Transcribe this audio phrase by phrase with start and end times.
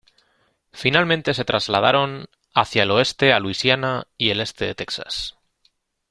[0.73, 5.37] Finalmente se trasladaron hacia el oeste a Luisiana y el este de Texas.